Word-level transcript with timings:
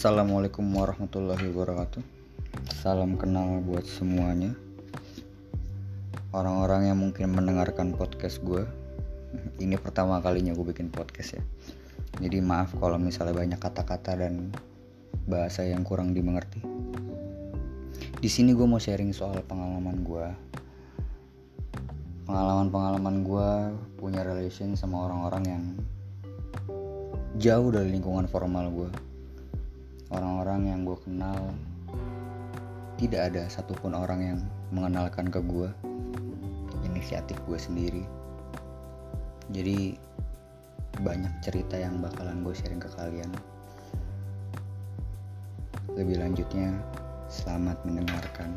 Assalamualaikum 0.00 0.64
warahmatullahi 0.64 1.52
wabarakatuh. 1.52 2.00
Salam 2.72 3.20
kenal 3.20 3.60
buat 3.60 3.84
semuanya. 3.84 4.56
Orang-orang 6.32 6.88
yang 6.88 6.96
mungkin 6.96 7.28
mendengarkan 7.28 7.92
podcast 7.92 8.40
gue 8.40 8.64
Ini 9.60 9.76
pertama 9.76 10.16
kalinya 10.24 10.56
gue 10.56 10.64
bikin 10.72 10.88
podcast 10.88 11.36
ya. 11.36 11.44
Jadi 12.16 12.40
maaf 12.40 12.72
kalau 12.80 12.96
misalnya 12.96 13.36
banyak 13.36 13.60
kata-kata 13.60 14.16
dan 14.16 14.48
bahasa 15.28 15.68
yang 15.68 15.84
kurang 15.84 16.16
dimengerti. 16.16 16.64
Di 18.24 18.28
sini 18.32 18.56
gue 18.56 18.64
mau 18.64 18.80
sharing 18.80 19.12
soal 19.12 19.44
pengalaman 19.44 20.00
gue 20.00 20.26
Pengalaman-pengalaman 22.24 23.20
gue 23.20 23.48
punya 24.00 24.24
relation 24.24 24.72
sama 24.80 25.12
orang-orang 25.12 25.44
yang 25.44 25.64
jauh 27.36 27.68
dari 27.68 27.92
lingkungan 27.92 28.24
formal 28.24 28.64
gue 28.72 29.09
orang-orang 30.10 30.66
yang 30.66 30.80
gue 30.82 30.98
kenal. 31.06 31.38
Tidak 32.98 33.32
ada 33.32 33.48
satupun 33.48 33.96
orang 33.96 34.20
yang 34.20 34.38
mengenalkan 34.74 35.30
ke 35.30 35.40
gue 35.40 35.70
inisiatif 36.84 37.38
gue 37.48 37.56
sendiri. 37.56 38.04
Jadi 39.54 39.96
banyak 41.00 41.32
cerita 41.40 41.80
yang 41.80 42.02
bakalan 42.02 42.44
gue 42.44 42.52
sharing 42.52 42.82
ke 42.82 42.90
kalian. 42.98 43.30
Lebih 45.96 46.20
lanjutnya 46.20 46.76
selamat 47.30 47.80
mendengarkan. 47.88 48.50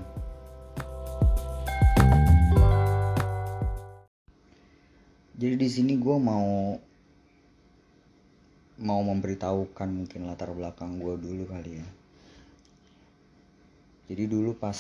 Jadi 5.33 5.55
di 5.59 5.69
sini 5.69 5.93
gue 5.97 6.17
mau 6.19 6.77
mau 8.81 9.01
memberitahukan 9.05 9.89
mungkin 9.89 10.25
latar 10.25 10.49
belakang 10.49 10.97
gue 10.97 11.13
dulu 11.19 11.43
kali 11.45 11.81
ya. 11.81 11.87
Jadi 14.09 14.23
dulu 14.25 14.57
pas 14.57 14.77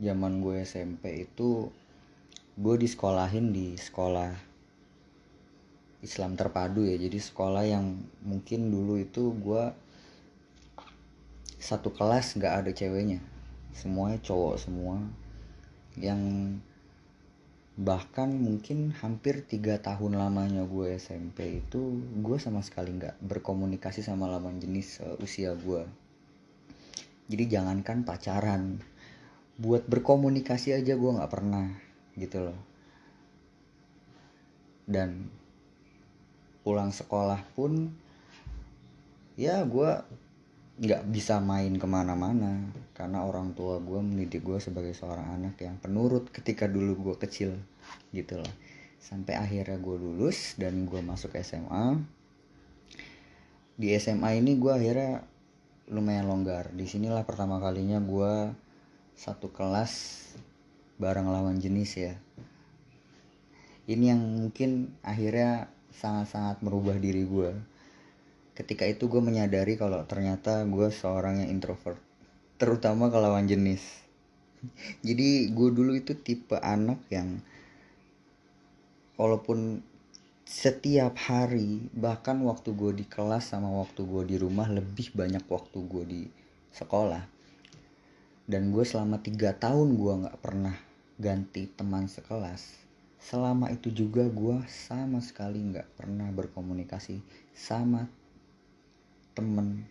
zaman 0.00 0.42
gue 0.42 0.62
SMP 0.66 1.28
itu 1.28 1.70
gue 2.58 2.74
disekolahin 2.76 3.54
di 3.54 3.78
sekolah 3.78 4.34
Islam 6.00 6.34
terpadu 6.34 6.82
ya. 6.84 6.96
Jadi 6.98 7.18
sekolah 7.20 7.62
yang 7.68 8.00
mungkin 8.24 8.72
dulu 8.72 8.98
itu 8.98 9.30
gue 9.38 9.64
satu 11.60 11.92
kelas 11.92 12.34
nggak 12.40 12.54
ada 12.64 12.70
ceweknya. 12.72 13.20
Semuanya 13.70 14.18
cowok 14.18 14.56
semua 14.58 14.98
yang 15.94 16.18
bahkan 17.80 18.28
mungkin 18.28 18.92
hampir 18.92 19.40
tiga 19.48 19.80
tahun 19.80 20.20
lamanya 20.20 20.68
gue 20.68 21.00
SMP 21.00 21.64
itu 21.64 21.96
gue 22.20 22.36
sama 22.36 22.60
sekali 22.60 22.92
nggak 22.92 23.16
berkomunikasi 23.24 24.04
sama 24.04 24.28
lawan 24.28 24.60
jenis 24.60 25.00
uh, 25.00 25.16
usia 25.24 25.56
gue. 25.56 25.88
Jadi 27.32 27.44
jangankan 27.48 28.04
pacaran 28.04 28.84
buat 29.56 29.88
berkomunikasi 29.88 30.76
aja 30.76 30.92
gue 30.92 31.10
nggak 31.16 31.32
pernah 31.32 31.72
gitu 32.20 32.52
loh. 32.52 32.60
Dan 34.84 35.32
pulang 36.60 36.92
sekolah 36.92 37.40
pun 37.56 37.96
ya 39.40 39.64
gue 39.64 39.90
nggak 40.80 41.12
bisa 41.12 41.36
main 41.44 41.76
ke 41.76 41.84
mana-mana 41.84 42.72
karena 42.96 43.20
orang 43.22 43.52
tua 43.52 43.76
gue 43.78 44.00
mendidik 44.00 44.40
gue 44.40 44.56
sebagai 44.56 44.96
seorang 44.96 45.36
anak 45.36 45.60
yang 45.60 45.76
penurut 45.76 46.32
ketika 46.32 46.64
dulu 46.64 47.12
gue 47.12 47.16
kecil 47.20 47.52
gitu 48.16 48.40
loh 48.40 48.54
sampai 48.96 49.36
akhirnya 49.36 49.76
gue 49.76 49.96
lulus 49.96 50.56
dan 50.56 50.88
gue 50.88 51.00
masuk 51.04 51.36
SMA 51.44 52.00
di 53.80 53.96
SMA 53.96 54.36
ini 54.36 54.60
gue 54.60 54.68
akhirnya 54.68 55.24
lumayan 55.88 56.28
longgar. 56.28 56.68
Di 56.76 56.84
sinilah 56.84 57.24
pertama 57.24 57.56
kalinya 57.58 57.96
gue 57.96 58.52
satu 59.16 59.48
kelas 59.48 59.92
bareng 61.00 61.32
lawan 61.32 61.56
jenis 61.56 61.90
ya. 61.96 62.14
Ini 63.88 64.14
yang 64.14 64.20
mungkin 64.20 64.92
akhirnya 65.02 65.72
sangat-sangat 65.96 66.60
merubah 66.60 66.94
diri 67.00 67.26
gue 67.26 67.50
ketika 68.60 68.84
itu 68.84 69.08
gue 69.08 69.24
menyadari 69.24 69.80
kalau 69.80 70.04
ternyata 70.04 70.68
gue 70.68 70.92
seorang 70.92 71.40
yang 71.40 71.48
introvert 71.48 71.96
terutama 72.60 73.08
ke 73.08 73.16
lawan 73.16 73.48
jenis. 73.48 73.80
Jadi 75.06 75.48
gue 75.48 75.68
dulu 75.72 75.96
itu 75.96 76.12
tipe 76.12 76.60
anak 76.60 77.00
yang 77.08 77.40
walaupun 79.16 79.80
setiap 80.44 81.16
hari 81.16 81.88
bahkan 81.96 82.36
waktu 82.44 82.76
gue 82.76 82.92
di 83.00 83.08
kelas 83.08 83.56
sama 83.56 83.72
waktu 83.80 84.04
gue 84.04 84.22
di 84.28 84.36
rumah 84.36 84.68
lebih 84.68 85.16
banyak 85.16 85.48
waktu 85.48 85.78
gue 85.80 86.04
di 86.04 86.22
sekolah. 86.76 87.24
Dan 88.44 88.76
gue 88.76 88.84
selama 88.84 89.24
tiga 89.24 89.56
tahun 89.56 89.96
gue 89.96 90.12
nggak 90.28 90.38
pernah 90.44 90.76
ganti 91.16 91.64
teman 91.64 92.12
sekelas. 92.12 92.76
Selama 93.24 93.72
itu 93.72 93.88
juga 93.88 94.28
gue 94.28 94.60
sama 94.68 95.24
sekali 95.24 95.64
nggak 95.64 95.96
pernah 95.96 96.28
berkomunikasi 96.28 97.24
sama 97.56 98.19
temen 99.34 99.86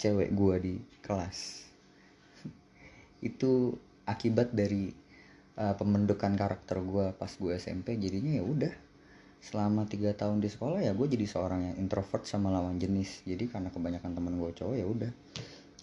cewek 0.00 0.32
gue 0.32 0.56
di 0.60 0.74
kelas. 1.04 1.68
Itu 3.28 3.76
akibat 4.08 4.56
dari 4.56 4.90
uh, 5.60 5.74
pembentukan 5.76 6.32
karakter 6.34 6.80
gue 6.80 7.12
pas 7.14 7.30
gue 7.30 7.52
SMP 7.60 8.00
jadinya 8.00 8.40
ya 8.40 8.44
udah 8.44 8.72
selama 9.40 9.88
tiga 9.88 10.12
tahun 10.12 10.44
di 10.44 10.52
sekolah 10.52 10.84
ya 10.84 10.92
gue 10.92 11.06
jadi 11.08 11.24
seorang 11.24 11.72
yang 11.72 11.76
introvert 11.80 12.24
sama 12.28 12.52
lawan 12.52 12.76
jenis. 12.76 13.24
Jadi 13.24 13.48
karena 13.48 13.72
kebanyakan 13.72 14.12
temen 14.12 14.36
gue 14.36 14.50
cowok 14.52 14.76
ya 14.76 14.86
udah. 14.88 15.12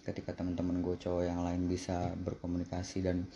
Ketika 0.06 0.34
teman-teman 0.38 0.80
gue 0.80 0.96
cowok 0.96 1.24
yang 1.26 1.42
lain 1.44 1.68
bisa 1.68 2.14
berkomunikasi 2.16 3.04
dan 3.04 3.28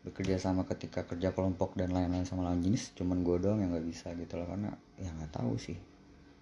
bekerja 0.00 0.40
sama 0.40 0.64
ketika 0.64 1.04
kerja 1.04 1.30
kelompok 1.36 1.76
dan 1.76 1.92
lain-lain 1.92 2.24
sama 2.24 2.48
lawan 2.48 2.64
jenis 2.64 2.96
cuman 2.96 3.20
gue 3.20 3.36
doang 3.36 3.60
yang 3.60 3.70
nggak 3.70 3.86
bisa 3.86 4.10
gitu 4.18 4.36
loh. 4.36 4.46
Karena 4.50 4.74
ya 4.98 5.10
nggak 5.16 5.32
tahu 5.32 5.54
sih 5.56 5.78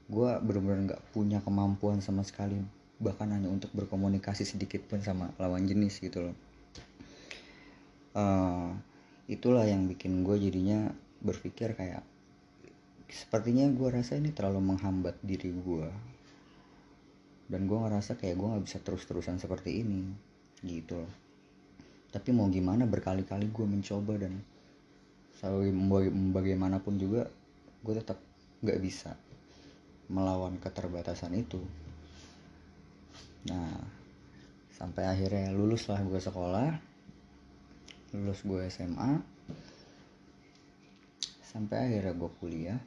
gue 0.09 0.31
bener-bener 0.41 0.93
nggak 0.93 1.03
punya 1.13 1.45
kemampuan 1.45 2.01
sama 2.01 2.25
sekali 2.25 2.57
bahkan 2.99 3.31
hanya 3.31 3.47
untuk 3.47 3.71
berkomunikasi 3.77 4.43
sedikit 4.43 4.83
pun 4.89 4.99
sama 4.99 5.31
lawan 5.39 5.69
jenis 5.69 6.03
gitu 6.03 6.33
loh. 6.33 6.37
Uh, 8.17 8.75
itulah 9.31 9.63
yang 9.63 9.87
bikin 9.87 10.27
gue 10.27 10.35
jadinya 10.41 10.91
berpikir 11.23 11.77
kayak 11.79 12.03
sepertinya 13.07 13.69
gue 13.71 13.89
rasa 13.89 14.19
ini 14.19 14.35
terlalu 14.35 14.75
menghambat 14.75 15.21
diri 15.23 15.55
gue 15.55 15.89
dan 17.49 17.65
gue 17.65 17.79
ngerasa 17.79 18.19
kayak 18.19 18.37
gue 18.37 18.49
nggak 18.49 18.65
bisa 18.65 18.79
terus-terusan 18.83 19.39
seperti 19.39 19.85
ini 19.85 20.09
gitu 20.65 21.05
loh. 21.05 21.13
Tapi 22.09 22.33
mau 22.33 22.49
gimana 22.49 22.89
berkali-kali 22.89 23.53
gue 23.53 23.67
mencoba 23.69 24.17
dan 24.17 24.41
bagaimanapun 26.35 26.99
juga 26.99 27.31
gue 27.85 27.95
tetap 27.95 28.19
nggak 28.59 28.81
bisa 28.83 29.15
melawan 30.09 30.57
keterbatasan 30.57 31.37
itu. 31.37 31.61
Nah 33.49 33.77
sampai 34.75 35.05
akhirnya 35.11 35.51
lulus 35.51 35.91
lah 35.91 35.99
gue 36.01 36.21
sekolah 36.23 36.71
lulus 38.15 38.41
gue 38.47 38.63
SMA 38.73 39.21
sampai 41.45 41.77
akhirnya 41.89 42.15
gue 42.17 42.31
kuliah. 42.41 42.81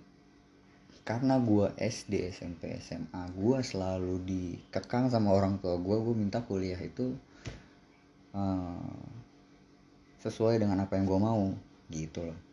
Karena 1.02 1.42
gue 1.42 1.74
SD 1.82 2.30
SMP 2.30 2.78
SMA 2.78 3.34
gue 3.34 3.58
selalu 3.66 4.22
dikekang 4.22 5.10
sama 5.10 5.34
orang 5.34 5.58
tua 5.58 5.78
gue 5.78 5.98
gue 5.98 6.16
minta 6.18 6.46
kuliah 6.46 6.78
itu 6.78 7.18
uh, 8.38 9.02
sesuai 10.22 10.62
dengan 10.62 10.86
apa 10.86 10.98
yang 10.98 11.10
gue 11.10 11.20
mau 11.20 11.58
gitu 11.90 12.30
loh 12.30 12.51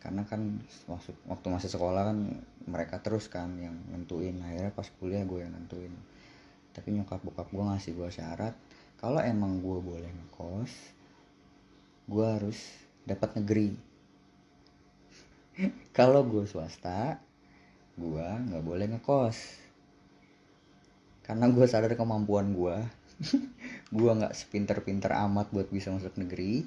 karena 0.00 0.24
kan 0.24 0.40
waktu, 0.88 1.12
waktu 1.28 1.46
masih 1.52 1.68
sekolah 1.68 2.08
kan 2.08 2.18
mereka 2.64 3.04
terus 3.04 3.28
kan 3.28 3.52
yang 3.60 3.76
nentuin. 3.92 4.40
Akhirnya 4.40 4.72
pas 4.72 4.88
kuliah 4.96 5.20
gue 5.28 5.44
yang 5.44 5.52
nentuin. 5.52 5.92
Tapi 6.72 6.96
nyokap 6.96 7.20
bokap 7.20 7.52
gue 7.52 7.64
ngasih 7.64 7.92
gue 7.92 8.08
syarat 8.08 8.56
kalau 9.00 9.20
emang 9.20 9.64
gue 9.64 9.78
boleh 9.80 10.08
ngekos 10.08 10.72
gue 12.10 12.26
harus 12.26 12.58
dapat 13.08 13.36
negeri. 13.40 13.72
Kalau 15.96 16.26
gue 16.26 16.44
swasta 16.44 17.20
gue 17.94 18.26
nggak 18.50 18.64
boleh 18.64 18.86
ngekos. 18.96 19.38
Karena 21.22 21.46
gue 21.52 21.64
sadar 21.68 21.94
kemampuan 21.94 22.50
gue. 22.56 22.76
Gue 23.90 24.10
nggak 24.16 24.32
sepinter-pinter 24.32 25.12
amat 25.12 25.50
buat 25.52 25.68
bisa 25.68 25.90
masuk 25.90 26.14
negeri 26.16 26.64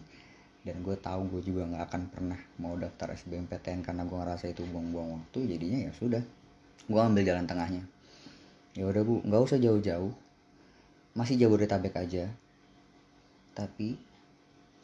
dan 0.64 0.80
gue 0.80 0.96
tahu 0.96 1.28
gue 1.28 1.42
juga 1.44 1.68
nggak 1.68 1.84
akan 1.92 2.02
pernah 2.08 2.40
mau 2.56 2.80
daftar 2.80 3.12
SBMPTN 3.12 3.84
karena 3.84 4.08
gue 4.08 4.16
ngerasa 4.16 4.48
itu 4.48 4.64
buang-buang 4.64 5.20
waktu 5.20 5.40
jadinya 5.56 5.80
ya 5.88 5.92
sudah. 5.92 6.24
Gue 6.88 7.02
ambil 7.04 7.28
jalan 7.28 7.44
tengahnya. 7.44 7.84
Ya 8.72 8.88
udah 8.88 9.04
bu 9.04 9.20
nggak 9.28 9.44
usah 9.44 9.60
jauh-jauh. 9.60 10.16
Masih 11.20 11.36
jauh 11.36 11.52
dari 11.60 11.68
tabek 11.68 12.00
aja. 12.00 12.32
Tapi 13.52 14.00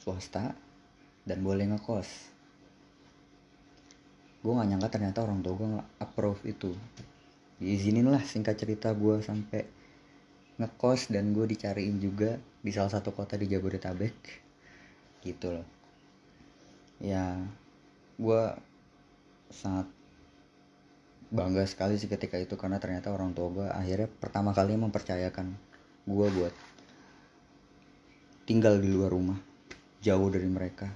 swasta 0.04 0.52
dan 1.24 1.40
boleh 1.40 1.72
ngekos. 1.72 2.28
Gue 4.44 4.52
nggak 4.52 4.68
nyangka 4.76 4.88
ternyata 5.00 5.24
orang 5.24 5.40
tua 5.40 5.54
gue 5.56 5.68
nggak 5.80 5.90
approve 6.04 6.44
itu. 6.44 6.76
Diizinin 7.60 8.08
lah 8.12 8.24
singkat 8.24 8.60
cerita 8.60 8.92
gue 8.92 9.24
sampai 9.24 9.64
ngekos 10.60 11.08
dan 11.08 11.32
gue 11.32 11.48
dicariin 11.48 12.04
juga 12.04 12.36
di 12.60 12.72
salah 12.76 12.92
satu 12.92 13.16
kota 13.16 13.40
di 13.40 13.48
Jabodetabek 13.48 14.49
gitu 15.24 15.60
loh. 15.60 15.68
Ya 17.00 17.40
gue 18.20 18.44
sangat 19.50 19.88
bangga 21.30 21.64
sekali 21.70 21.96
sih 21.96 22.10
ketika 22.10 22.42
itu 22.42 22.58
karena 22.58 22.82
ternyata 22.82 23.14
orang 23.14 23.32
tua 23.38 23.54
gue 23.54 23.68
akhirnya 23.70 24.10
pertama 24.10 24.50
kali 24.52 24.74
mempercayakan 24.76 25.54
gue 26.10 26.28
buat 26.34 26.54
tinggal 28.50 28.82
di 28.82 28.90
luar 28.90 29.14
rumah 29.14 29.40
jauh 30.02 30.30
dari 30.32 30.50
mereka. 30.50 30.90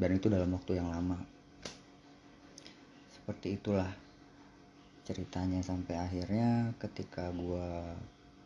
Dan 0.00 0.16
itu 0.16 0.32
dalam 0.32 0.50
waktu 0.56 0.80
yang 0.80 0.88
lama. 0.88 1.20
Seperti 3.12 3.60
itulah 3.60 3.86
ceritanya 5.04 5.60
sampai 5.60 6.00
akhirnya 6.00 6.72
ketika 6.80 7.28
gue 7.30 7.68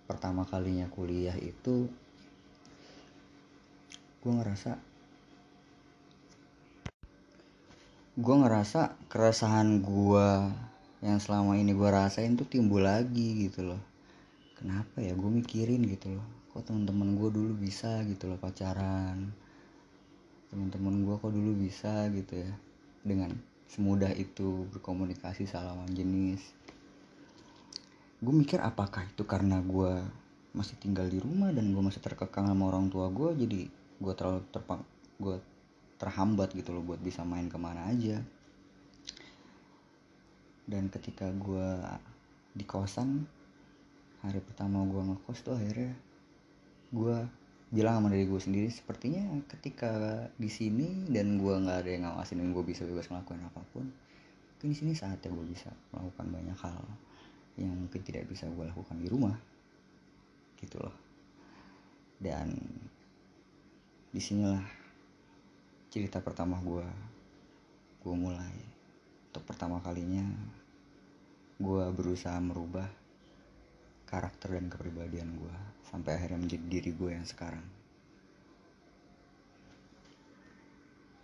pertama 0.04 0.44
kalinya 0.44 0.90
kuliah 0.92 1.36
itu 1.40 1.88
gue 4.24 4.32
ngerasa 4.32 4.80
gue 8.16 8.36
ngerasa 8.40 8.96
keresahan 9.12 9.84
gue 9.84 10.28
yang 11.04 11.20
selama 11.20 11.60
ini 11.60 11.76
gue 11.76 11.84
rasain 11.92 12.32
tuh 12.32 12.48
timbul 12.48 12.88
lagi 12.88 13.44
gitu 13.44 13.68
loh. 13.68 13.82
Kenapa 14.56 15.04
ya? 15.04 15.12
Gue 15.12 15.28
mikirin 15.28 15.84
gitu 15.84 16.16
loh. 16.16 16.24
Kok 16.56 16.72
teman-teman 16.72 17.20
gue 17.20 17.28
dulu 17.28 17.52
bisa 17.52 18.00
gitu 18.08 18.32
loh 18.32 18.40
pacaran? 18.40 19.28
Teman-teman 20.48 21.04
gue 21.04 21.14
kok 21.20 21.28
dulu 21.28 21.52
bisa 21.60 22.08
gitu 22.08 22.48
ya? 22.48 22.52
Dengan 23.04 23.28
semudah 23.68 24.16
itu 24.16 24.64
berkomunikasi 24.72 25.44
salaman 25.44 25.92
jenis. 25.92 26.40
Gue 28.24 28.32
mikir 28.32 28.64
apakah 28.64 29.04
itu 29.04 29.28
karena 29.28 29.60
gue 29.60 30.00
masih 30.56 30.80
tinggal 30.80 31.12
di 31.12 31.20
rumah 31.20 31.52
dan 31.52 31.76
gue 31.76 31.82
masih 31.84 32.00
terkekang 32.00 32.48
sama 32.48 32.72
orang 32.72 32.88
tua 32.88 33.12
gue 33.12 33.36
jadi 33.36 33.83
gue 34.00 34.14
terlalu 34.16 34.42
terpang 34.50 34.82
gue 35.18 35.36
terhambat 35.98 36.50
gitu 36.52 36.74
loh 36.74 36.82
buat 36.82 37.00
bisa 37.00 37.22
main 37.22 37.46
ke 37.46 37.58
mana 37.58 37.90
aja. 37.90 38.22
Dan 40.64 40.88
ketika 40.88 41.28
gue 41.30 41.68
di 42.56 42.64
kosan 42.64 43.26
hari 44.24 44.40
pertama 44.40 44.80
gue 44.88 45.02
ngekos 45.04 45.44
tuh 45.44 45.54
akhirnya 45.58 45.92
gue 46.94 47.16
bilang 47.74 48.00
sama 48.00 48.14
diri 48.14 48.24
gue 48.30 48.40
sendiri 48.40 48.68
sepertinya 48.70 49.34
ketika 49.50 50.24
di 50.38 50.46
sini 50.46 51.10
dan 51.10 51.36
gue 51.42 51.52
nggak 51.52 51.78
ada 51.84 51.90
yang 51.90 52.02
ngawasin 52.06 52.38
dan 52.40 52.54
gue 52.54 52.64
bisa 52.64 52.86
bebas 52.86 53.10
ngelakuin 53.10 53.42
apa 53.44 53.60
pun 53.74 53.84
mungkin 54.64 54.80
di 54.80 54.80
sini 54.80 54.92
saatnya 54.96 55.28
gue 55.28 55.44
bisa 55.44 55.68
melakukan 55.92 56.24
banyak 56.32 56.58
hal 56.64 56.80
yang 57.60 57.76
mungkin 57.76 58.00
tidak 58.00 58.24
bisa 58.32 58.48
gue 58.48 58.64
lakukan 58.64 58.96
di 58.96 59.12
rumah. 59.12 59.36
Gitu 60.56 60.80
loh. 60.80 60.96
Dan 62.16 62.56
di 64.14 64.22
sinilah 64.22 64.62
cerita 65.90 66.22
pertama 66.22 66.54
gue 66.62 66.86
gue 67.98 68.14
mulai. 68.14 68.54
Untuk 69.34 69.42
pertama 69.42 69.82
kalinya 69.82 70.22
gue 71.58 71.84
berusaha 71.90 72.38
merubah 72.38 72.86
karakter 74.06 74.54
dan 74.54 74.70
kepribadian 74.70 75.34
gue 75.34 75.54
sampai 75.90 76.14
akhirnya 76.14 76.46
menjadi 76.46 76.62
diri 76.62 76.90
gue 76.94 77.10
yang 77.10 77.26
sekarang 77.26 77.66